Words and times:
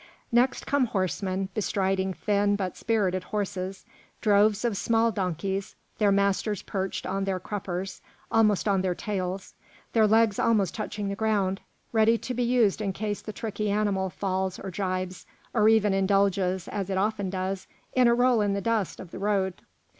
Next 0.31 0.65
come 0.65 0.85
horsemen, 0.85 1.49
bestriding 1.53 2.15
thin, 2.15 2.55
but 2.55 2.75
spirited 2.75 3.25
horses; 3.25 3.85
droves 4.19 4.65
of 4.65 4.75
small 4.75 5.11
donkeys, 5.11 5.75
their 5.99 6.11
masters 6.11 6.63
perched 6.63 7.05
on 7.05 7.23
their 7.25 7.39
cruppers, 7.39 8.01
almost 8.31 8.67
on 8.67 8.81
their 8.81 8.95
tails, 8.95 9.53
their 9.93 10.07
legs 10.07 10.39
almost 10.39 10.73
touching 10.73 11.07
the 11.09 11.15
ground, 11.15 11.61
ready 11.91 12.17
to 12.17 12.33
be 12.33 12.41
used 12.41 12.81
in 12.81 12.93
case 12.93 13.21
the 13.21 13.31
tricky 13.31 13.69
animal 13.69 14.09
falls 14.09 14.57
or 14.57 14.71
jibs, 14.71 15.27
or 15.53 15.69
even 15.69 15.93
indulges, 15.93 16.67
as 16.67 16.89
it 16.89 16.97
often 16.97 17.29
does, 17.29 17.67
in 17.93 18.07
a 18.07 18.15
roll 18.15 18.41
in 18.41 18.55
the 18.55 18.59
dust 18.59 18.99
of 18.99 19.11
the 19.11 19.19
road. 19.19 19.61